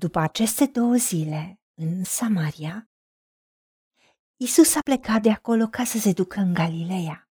După 0.00 0.18
aceste 0.18 0.66
două 0.66 0.94
zile, 0.94 1.60
în 1.74 2.04
Samaria, 2.04 2.90
Isus 4.36 4.74
a 4.74 4.80
plecat 4.80 5.22
de 5.22 5.30
acolo 5.30 5.66
ca 5.66 5.84
să 5.84 5.98
se 5.98 6.12
ducă 6.12 6.40
în 6.40 6.54
Galileea, 6.54 7.28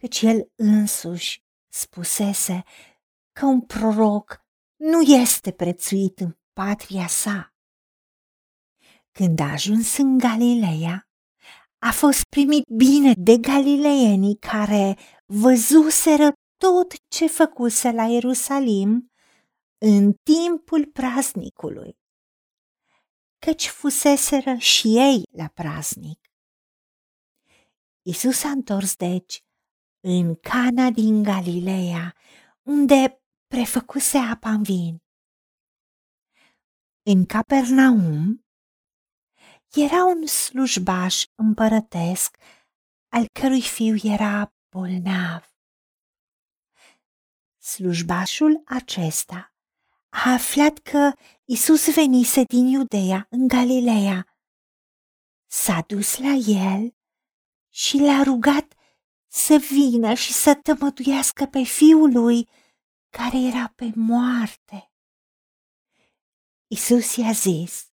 căci 0.00 0.22
el 0.22 0.52
însuși 0.54 1.42
spusese 1.72 2.62
că 3.32 3.46
un 3.46 3.60
proroc 3.60 4.40
nu 4.76 5.00
este 5.00 5.52
prețuit 5.52 6.20
în 6.20 6.36
patria 6.52 7.06
sa. 7.06 7.54
Când 9.10 9.38
a 9.40 9.50
ajuns 9.50 9.96
în 9.96 10.18
Galileea, 10.18 11.08
a 11.78 11.90
fost 11.90 12.24
primit 12.24 12.64
bine 12.76 13.12
de 13.16 13.36
galileienii 13.36 14.36
care 14.36 14.98
văzuseră 15.24 16.32
tot 16.56 16.92
ce 17.08 17.26
făcuse 17.26 17.90
la 17.90 18.04
Ierusalim 18.04 19.13
în 19.86 20.12
timpul 20.12 20.86
praznicului, 20.86 21.98
căci 23.38 23.68
fuseseră 23.68 24.54
și 24.54 24.86
ei 24.86 25.22
la 25.30 25.48
praznic. 25.48 26.20
Isus 28.02 28.42
a 28.44 28.48
întors 28.48 28.96
deci 28.96 29.44
în 30.00 30.34
Cana 30.34 30.90
din 30.90 31.22
Galileea, 31.22 32.14
unde 32.62 33.22
prefăcuse 33.46 34.18
apa 34.18 34.50
în 34.50 34.62
vin. 34.62 35.02
În 37.02 37.26
Capernaum 37.26 38.44
era 39.74 40.04
un 40.04 40.26
slujbaș 40.26 41.24
împărătesc 41.34 42.36
al 43.08 43.26
cărui 43.40 43.62
fiu 43.62 43.94
era 44.12 44.54
bolnav. 44.68 45.54
Slujbașul 47.58 48.62
acesta 48.64 49.53
a 50.24 50.32
aflat 50.32 50.78
că 50.78 51.12
Isus 51.44 51.94
venise 51.94 52.42
din 52.44 52.66
Iudeea 52.66 53.26
în 53.30 53.48
Galileea. 53.48 54.36
S-a 55.46 55.84
dus 55.86 56.18
la 56.18 56.32
el 56.46 56.94
și 57.68 57.98
l-a 57.98 58.22
rugat 58.22 58.74
să 59.26 59.56
vină 59.70 60.14
și 60.14 60.32
să 60.32 60.54
tămăduiască 60.54 61.46
pe 61.46 61.62
fiul 61.62 62.12
lui 62.12 62.48
care 63.10 63.38
era 63.38 63.72
pe 63.76 63.92
moarte. 63.94 64.92
Isus 66.66 67.16
i-a 67.16 67.32
zis, 67.32 67.92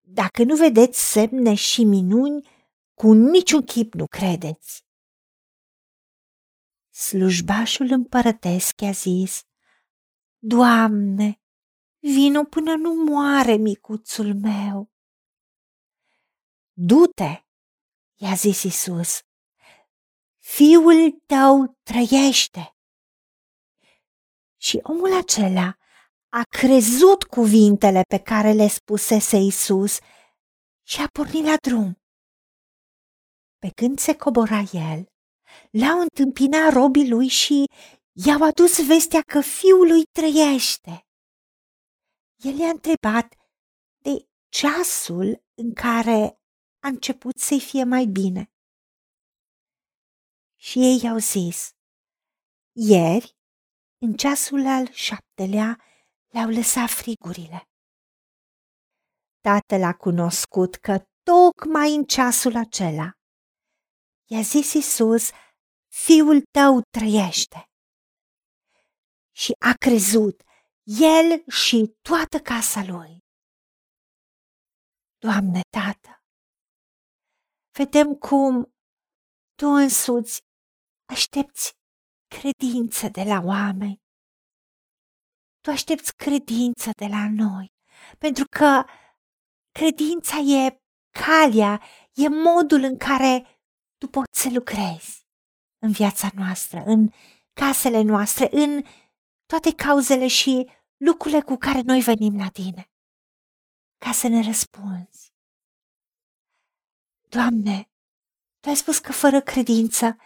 Dacă 0.00 0.44
nu 0.44 0.56
vedeți 0.56 1.10
semne 1.12 1.54
și 1.54 1.84
minuni, 1.84 2.48
cu 2.94 3.12
niciun 3.12 3.62
chip 3.62 3.94
nu 3.94 4.06
credeți. 4.06 4.84
Slujbașul 6.90 7.90
împărătesc 7.90 8.80
i-a 8.80 8.90
zis, 8.90 9.42
Doamne, 10.46 11.40
vino 11.98 12.44
până 12.44 12.74
nu 12.74 12.94
moare 12.94 13.56
micuțul 13.56 14.34
meu. 14.34 14.90
Du-te, 16.72 17.44
i-a 18.14 18.34
zis 18.34 18.62
Isus, 18.62 19.20
fiul 20.38 21.10
tău 21.26 21.78
trăiește. 21.82 22.76
Și 24.56 24.80
omul 24.82 25.16
acela 25.16 25.76
a 26.28 26.42
crezut 26.48 27.22
cuvintele 27.22 28.02
pe 28.08 28.18
care 28.18 28.52
le 28.52 28.68
spusese 28.68 29.36
Isus 29.36 29.98
și 30.82 31.00
a 31.00 31.06
pornit 31.12 31.44
la 31.44 31.56
drum. 31.56 32.02
Pe 33.58 33.70
când 33.74 33.98
se 33.98 34.16
cobora 34.16 34.62
el, 34.72 35.06
l-au 35.70 36.00
întâmpinat 36.00 36.72
robii 36.72 37.08
lui 37.08 37.28
și 37.28 37.64
i-au 38.14 38.42
adus 38.42 38.86
vestea 38.86 39.22
că 39.22 39.40
fiul 39.40 39.86
lui 39.86 40.04
trăiește. 40.04 41.06
El 42.36 42.58
i-a 42.58 42.68
întrebat 42.68 43.34
de 43.98 44.28
ceasul 44.48 45.44
în 45.54 45.72
care 45.74 46.40
a 46.78 46.88
început 46.88 47.36
să-i 47.36 47.60
fie 47.60 47.84
mai 47.84 48.06
bine. 48.06 48.52
Și 50.56 50.78
ei 50.78 51.00
i-au 51.02 51.18
zis, 51.18 51.70
ieri, 52.72 53.36
în 53.98 54.12
ceasul 54.12 54.66
al 54.66 54.92
șaptelea, 54.92 55.80
le-au 56.32 56.48
lăsat 56.48 56.90
frigurile. 56.90 57.68
Tatăl 59.40 59.82
a 59.82 59.94
cunoscut 59.94 60.74
că 60.74 61.04
tocmai 61.22 61.94
în 61.94 62.04
ceasul 62.04 62.56
acela 62.56 63.10
i-a 64.30 64.40
zis 64.40 64.72
Isus, 64.72 65.30
fiul 65.88 66.42
tău 66.50 66.80
trăiește. 66.90 67.73
Și 69.36 69.54
a 69.58 69.72
crezut 69.78 70.42
el 70.82 71.44
și 71.48 71.96
toată 72.02 72.38
casa 72.38 72.84
lui. 72.84 73.18
Doamne, 75.18 75.60
Tată, 75.70 76.22
vedem 77.78 78.14
cum 78.14 78.74
Tu 79.54 79.66
însuți 79.66 80.40
aștepți 81.04 81.72
credință 82.26 83.08
de 83.08 83.22
la 83.22 83.40
oameni. 83.44 84.02
Tu 85.60 85.70
aștepți 85.70 86.16
credință 86.16 86.90
de 86.96 87.06
la 87.06 87.28
noi, 87.30 87.72
pentru 88.18 88.44
că 88.58 88.84
credința 89.70 90.36
e 90.36 90.78
calea, 91.24 91.82
e 92.12 92.28
modul 92.28 92.82
în 92.82 92.96
care 92.96 93.60
tu 93.98 94.06
poți 94.06 94.40
să 94.40 94.48
lucrezi 94.52 95.26
în 95.78 95.90
viața 95.92 96.28
noastră, 96.34 96.82
în 96.86 97.10
casele 97.52 98.02
noastre, 98.02 98.48
în 98.52 98.82
toate 99.58 99.74
cauzele 99.76 100.26
și 100.26 100.70
lucrurile 100.96 101.40
cu 101.40 101.56
care 101.56 101.80
noi 101.80 102.00
venim 102.00 102.36
la 102.36 102.48
tine, 102.48 102.90
ca 103.98 104.12
să 104.12 104.28
ne 104.28 104.42
răspunzi. 104.42 105.32
Doamne, 107.28 107.90
Tu 108.60 108.68
ai 108.68 108.76
spus 108.76 108.98
că 108.98 109.12
fără 109.12 109.40
credință 109.40 110.16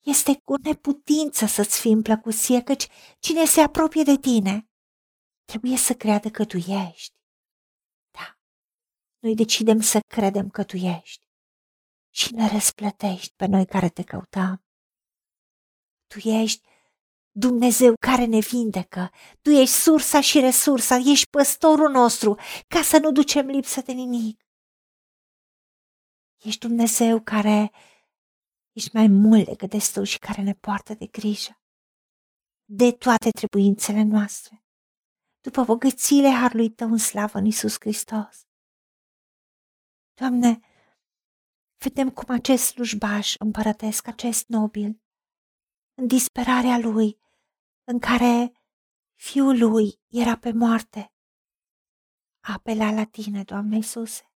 este 0.00 0.40
cu 0.44 0.54
neputință 0.56 1.46
să-ți 1.46 1.80
fii 1.80 1.92
împlăcuție, 1.92 2.62
căci 2.62 2.86
cine 3.18 3.44
se 3.44 3.60
apropie 3.60 4.02
de 4.02 4.16
tine 4.20 4.70
trebuie 5.44 5.76
să 5.76 5.94
creadă 5.94 6.28
că 6.30 6.44
tu 6.44 6.56
ești. 6.56 7.16
Da, 8.10 8.38
noi 9.18 9.34
decidem 9.34 9.80
să 9.80 10.00
credem 10.00 10.48
că 10.48 10.64
tu 10.64 10.76
ești 10.76 11.26
și 12.10 12.34
ne 12.34 12.48
răsplătești 12.48 13.34
pe 13.36 13.46
noi 13.46 13.66
care 13.66 13.88
te 13.88 14.02
căutăm. 14.02 14.64
Tu 16.06 16.18
ești 16.28 16.70
Dumnezeu 17.34 17.94
care 18.00 18.24
ne 18.24 18.38
vindecă, 18.38 19.10
Tu 19.42 19.50
ești 19.50 19.74
sursa 19.74 20.20
și 20.20 20.40
resursa, 20.40 20.96
ești 20.96 21.28
păstorul 21.30 21.90
nostru, 21.90 22.38
ca 22.68 22.82
să 22.82 22.98
nu 22.98 23.12
ducem 23.12 23.46
lipsă 23.46 23.80
de 23.80 23.92
nimic. 23.92 24.44
Ești 26.44 26.66
Dumnezeu 26.66 27.20
care 27.20 27.72
ești 28.72 28.90
mai 28.92 29.06
mult 29.06 29.44
decât 29.44 29.70
destul 29.70 30.04
și 30.04 30.18
care 30.18 30.42
ne 30.42 30.54
poartă 30.54 30.94
de 30.94 31.06
grijă 31.06 31.56
de 32.74 32.92
toate 32.92 33.30
trebuințele 33.30 34.02
noastre, 34.02 34.64
după 35.40 35.64
bogățiile 35.64 36.30
harului 36.30 36.70
Tău 36.70 36.90
în 36.90 36.98
slavă 36.98 37.38
în 37.38 37.44
Iisus 37.44 37.76
Hristos. 37.78 38.46
Doamne, 40.14 40.60
vedem 41.78 42.10
cum 42.10 42.34
acest 42.34 42.64
slujbaș 42.64 43.34
împărătesc, 43.38 44.06
acest 44.06 44.48
nobil, 44.48 45.02
în 45.94 46.06
disperarea 46.06 46.78
lui, 46.78 47.18
în 47.92 47.98
care 47.98 48.52
fiul 49.14 49.58
lui 49.58 50.00
era 50.08 50.36
pe 50.36 50.52
moarte, 50.52 51.12
apela 52.40 52.92
la 52.92 53.04
tine, 53.04 53.42
Doamne 53.42 53.76
Iisuse. 53.76 54.32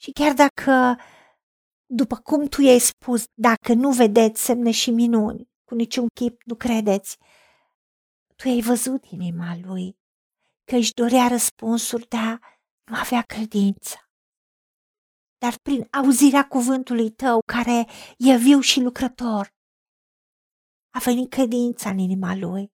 Și 0.00 0.10
chiar 0.10 0.34
dacă, 0.34 1.00
după 1.86 2.16
cum 2.16 2.46
tu 2.46 2.60
i-ai 2.60 2.78
spus, 2.78 3.24
dacă 3.34 3.72
nu 3.74 3.90
vedeți 3.90 4.44
semne 4.44 4.70
și 4.70 4.90
minuni, 4.90 5.50
cu 5.64 5.74
niciun 5.74 6.06
chip 6.14 6.42
nu 6.42 6.54
credeți, 6.54 7.16
tu 8.36 8.48
ai 8.48 8.60
văzut 8.60 9.04
inima 9.04 9.56
lui, 9.56 9.96
că 10.64 10.76
își 10.76 10.92
dorea 10.92 11.28
răspunsuri, 11.28 12.08
dar 12.08 12.40
nu 12.90 12.96
avea 12.96 13.22
credință. 13.22 13.96
Dar 15.38 15.54
prin 15.62 15.86
auzirea 15.90 16.46
cuvântului 16.48 17.10
tău, 17.10 17.40
care 17.52 17.86
e 18.18 18.36
viu 18.36 18.60
și 18.60 18.80
lucrător, 18.80 19.48
a 20.92 20.98
venit 20.98 21.30
credința 21.30 21.90
în 21.90 21.98
inima 21.98 22.34
lui. 22.34 22.72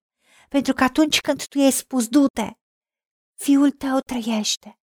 Pentru 0.49 0.73
că 0.73 0.83
atunci 0.83 1.19
când 1.19 1.45
tu 1.45 1.57
i-ai 1.57 1.71
spus, 1.71 2.07
du-te, 2.07 2.51
fiul 3.35 3.71
tău 3.71 3.99
trăiește, 3.99 4.79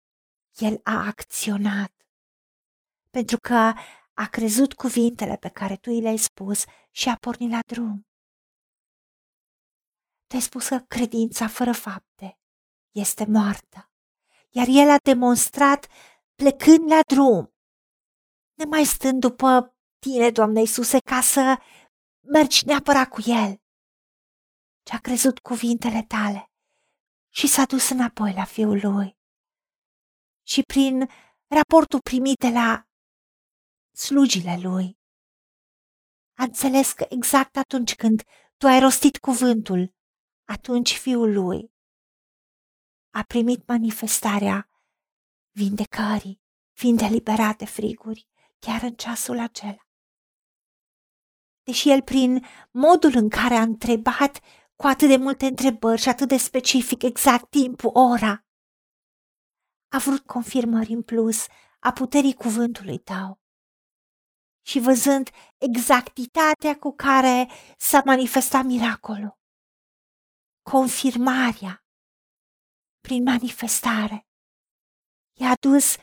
el 0.58 0.80
a 0.84 1.06
acționat. 1.06 1.94
Pentru 3.10 3.38
că 3.38 3.74
a 4.14 4.28
crezut 4.32 4.74
cuvintele 4.74 5.36
pe 5.36 5.50
care 5.50 5.76
tu 5.76 5.90
i 5.90 6.02
le-ai 6.02 6.18
spus 6.18 6.64
și 6.92 7.10
a 7.10 7.16
pornit 7.16 7.52
la 7.52 7.60
drum. 7.66 8.08
Te-ai 10.28 10.42
spus 10.42 10.68
că 10.68 10.80
credința 10.88 11.48
fără 11.48 11.72
fapte 11.72 12.40
este 12.92 13.26
moartă, 13.26 13.92
iar 14.50 14.68
el 14.70 14.90
a 14.90 14.98
demonstrat 15.04 15.88
plecând 16.36 16.90
la 16.92 17.00
drum, 17.08 17.54
nemai 18.54 18.86
stând 18.86 19.20
după 19.20 19.76
tine, 20.00 20.30
Doamne 20.30 20.60
Iisuse, 20.60 21.00
ca 21.00 21.22
să 21.22 21.60
mergi 22.22 22.66
neapărat 22.66 23.10
cu 23.10 23.22
el. 23.26 23.62
Ce 24.84 24.94
a 24.96 25.00
crezut 25.00 25.40
cuvintele 25.40 26.04
tale 26.04 26.52
și 27.30 27.48
s-a 27.48 27.66
dus 27.66 27.90
înapoi 27.90 28.34
la 28.34 28.46
fiul 28.46 28.80
lui. 28.84 29.18
Și 30.48 30.62
prin 30.62 31.10
raportul 31.48 32.02
primit 32.02 32.38
de 32.38 32.50
la 32.50 32.88
slugile 33.92 34.60
lui, 34.62 35.00
a 36.38 36.44
înțeles 36.44 36.92
că 36.92 37.06
exact 37.10 37.58
atunci 37.58 37.96
când 37.96 38.24
tu 38.58 38.68
ai 38.68 38.80
rostit 38.80 39.18
cuvântul, 39.18 39.94
atunci 40.44 40.98
fiul 40.98 41.34
lui 41.34 41.72
a 43.14 43.24
primit 43.24 43.68
manifestarea 43.68 44.70
vindecării, 45.52 46.42
fiind 46.72 47.02
eliberat 47.02 47.58
de 47.58 47.66
friguri, 47.66 48.28
chiar 48.60 48.82
în 48.82 48.94
ceasul 48.94 49.40
acela. 49.40 49.91
Deși 51.64 51.90
el, 51.90 52.02
prin 52.02 52.46
modul 52.72 53.12
în 53.16 53.30
care 53.30 53.54
a 53.54 53.62
întrebat 53.62 54.40
cu 54.76 54.88
atât 54.88 55.08
de 55.08 55.16
multe 55.16 55.46
întrebări 55.46 56.02
și 56.02 56.10
atât 56.10 56.28
de 56.28 56.38
specific, 56.38 57.04
exact 57.04 57.50
timpul, 57.50 57.92
ora, 57.94 58.46
a 59.88 59.98
vrut 59.98 60.26
confirmări 60.26 60.92
în 60.92 61.02
plus 61.02 61.46
a 61.80 61.92
puterii 61.92 62.34
cuvântului 62.34 62.98
tău. 62.98 63.40
Și 64.66 64.80
văzând 64.80 65.30
exactitatea 65.58 66.78
cu 66.80 66.94
care 66.96 67.50
s-a 67.78 68.02
manifestat 68.06 68.64
miracolul, 68.64 69.40
confirmarea 70.62 71.86
prin 73.00 73.24
manifestare, 73.24 74.28
i-a 75.40 75.50
adus 75.50 75.96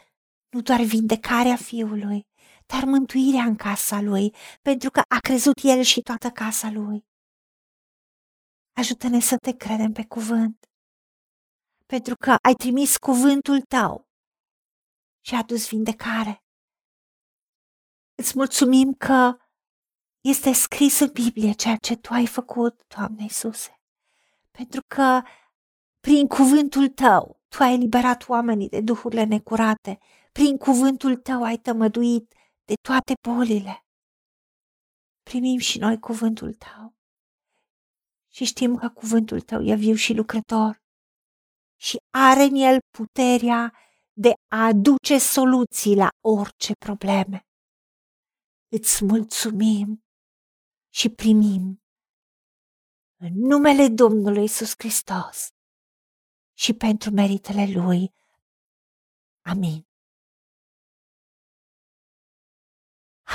nu 0.48 0.60
doar 0.60 0.80
vindecarea 0.80 1.56
fiului, 1.56 2.26
dar 2.72 2.84
mântuirea 2.84 3.44
în 3.44 3.56
casa 3.56 4.00
lui, 4.00 4.34
pentru 4.62 4.90
că 4.90 5.02
a 5.08 5.18
crezut 5.18 5.58
el 5.62 5.82
și 5.82 6.00
toată 6.02 6.30
casa 6.30 6.70
lui. 6.70 7.06
Ajută-ne 8.72 9.20
să 9.20 9.36
te 9.36 9.52
credem 9.56 9.92
pe 9.92 10.04
cuvânt, 10.06 10.70
pentru 11.86 12.14
că 12.16 12.30
ai 12.30 12.54
trimis 12.54 12.96
cuvântul 12.96 13.60
tău 13.60 14.08
și 15.20 15.34
a 15.34 15.38
adus 15.38 15.68
vindecare. 15.68 16.44
Îți 18.14 18.32
mulțumim 18.34 18.92
că 18.92 19.36
este 20.20 20.52
scris 20.52 20.98
în 20.98 21.10
Biblie 21.12 21.52
ceea 21.52 21.76
ce 21.76 21.96
Tu 21.96 22.12
ai 22.12 22.26
făcut, 22.26 22.82
Doamne 22.96 23.22
Iisuse, 23.22 23.80
pentru 24.50 24.80
că 24.86 25.22
prin 26.00 26.26
cuvântul 26.26 26.88
Tău 26.88 27.40
Tu 27.48 27.62
ai 27.62 27.74
eliberat 27.74 28.28
oamenii 28.28 28.68
de 28.68 28.80
duhurile 28.80 29.24
necurate, 29.24 29.98
prin 30.32 30.56
cuvântul 30.56 31.16
Tău 31.16 31.42
ai 31.42 31.56
tămăduit 31.56 32.32
de 32.68 32.74
toate 32.88 33.12
bolile. 33.28 33.84
Primim 35.22 35.58
și 35.58 35.78
noi 35.78 35.98
cuvântul 35.98 36.54
Tău 36.54 36.96
și 38.32 38.44
știm 38.44 38.76
că 38.76 38.88
cuvântul 38.88 39.40
Tău 39.40 39.62
e 39.62 39.74
viu 39.74 39.94
și 39.94 40.12
lucrător 40.12 40.82
și 41.76 41.96
are 42.10 42.42
în 42.42 42.54
el 42.54 42.78
puterea 42.98 43.74
de 44.12 44.32
a 44.48 44.64
aduce 44.64 45.18
soluții 45.18 45.96
la 45.96 46.08
orice 46.20 46.72
probleme. 46.74 47.46
Îți 48.68 49.04
mulțumim 49.04 50.04
și 50.88 51.08
primim 51.08 51.82
în 53.20 53.32
numele 53.34 53.88
Domnului 53.88 54.44
Isus 54.44 54.72
Hristos 54.78 55.48
și 56.56 56.72
pentru 56.74 57.10
meritele 57.10 57.64
Lui. 57.80 58.14
Amin. 59.44 59.87